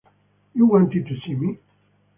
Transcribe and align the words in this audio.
You 0.55 0.65
wanted 0.65 1.05
to 1.05 1.19
see 1.19 1.35
me? 1.35 1.59